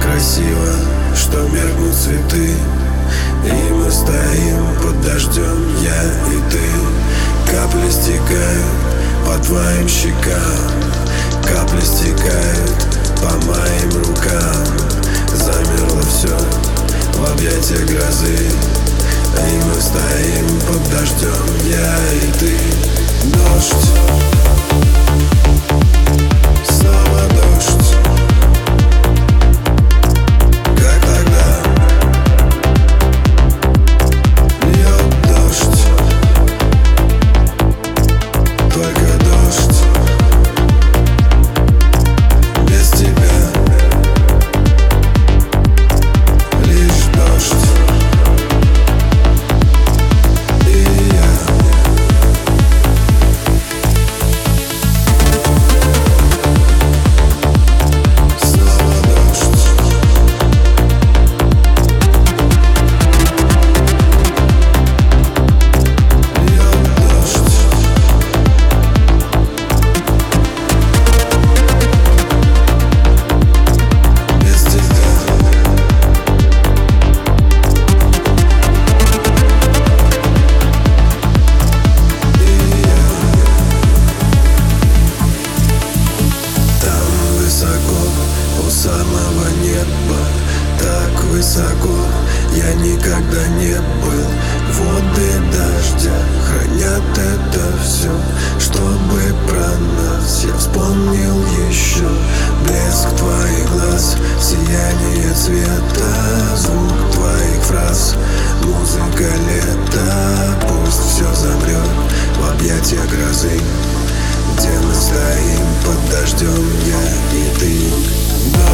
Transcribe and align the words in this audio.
красиво, 0.00 0.72
что 1.14 1.42
меркнут 1.48 1.94
цветы. 1.94 2.54
И 3.44 3.72
мы 3.72 3.90
стоим 3.90 4.66
под 4.80 5.00
дождем, 5.02 5.68
я 5.82 6.02
и 6.32 6.50
ты. 6.50 7.52
Капли 7.52 7.90
стекают 7.90 8.64
по 9.26 9.38
твоим 9.44 9.86
щекам. 9.86 10.70
Капли 11.42 11.80
стекают 11.80 12.86
по 13.20 13.32
моим 13.46 13.90
рукам. 14.06 14.66
Замерло 15.34 16.02
все 16.02 16.34
в 17.18 17.32
объятиях 17.32 17.84
грозы. 17.86 18.48
И 19.36 19.56
мы 19.66 19.80
стоим 19.80 20.60
под 20.60 20.90
дождем, 20.90 21.46
я 21.66 21.96
и 22.14 22.32
ты. 22.38 22.56
Дождь 23.24 24.23
самого 88.84 89.48
неба. 89.62 90.20
Так 90.78 91.24
высоко 91.24 91.96
я 92.54 92.74
никогда 92.74 93.46
не 93.58 93.76
был. 94.02 94.28
Воды 94.74 95.32
дождя 95.52 96.18
хранят 96.44 97.02
это 97.16 97.64
все 97.80 98.10
Чтобы 98.58 99.20
про 99.46 99.70
нас 100.02 100.44
я 100.44 100.56
вспомнил 100.56 101.44
еще 101.68 102.08
Блеск 102.66 103.08
твоих 103.16 103.70
глаз, 103.70 104.16
сияние 104.40 105.32
света 105.32 106.56
Звук 106.56 107.12
твоих 107.12 107.62
фраз, 107.62 108.16
музыка 108.64 109.30
лета 109.46 110.58
Пусть 110.66 111.14
все 111.14 111.32
замрет 111.34 111.88
в 112.40 112.50
объятия 112.50 113.00
грозы. 113.12 113.60
Где 114.56 114.68
мы 114.68 114.94
стоим 114.94 115.66
под 115.84 116.10
дождем, 116.10 116.66
я 116.86 117.03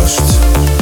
дождь. 0.00 0.79